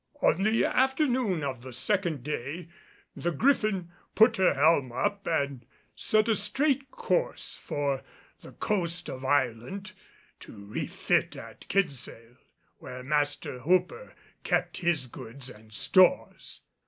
[0.19, 2.69] On the afternoon of the second day
[3.15, 5.63] the Griffin put her helm up and
[5.95, 8.01] set a straight course for
[8.41, 9.91] the coast of Ireland,
[10.39, 12.37] to refit at Kinsale,
[12.79, 16.61] where Master Hooper kept his goods and stores.